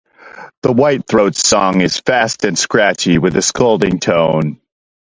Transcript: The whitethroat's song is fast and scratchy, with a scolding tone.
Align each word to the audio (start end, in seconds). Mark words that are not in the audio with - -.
The 0.63 0.73
whitethroat's 0.73 1.47
song 1.47 1.81
is 1.81 1.99
fast 1.99 2.43
and 2.43 2.57
scratchy, 2.57 3.19
with 3.19 3.37
a 3.37 3.43
scolding 3.43 3.99
tone. 3.99 4.59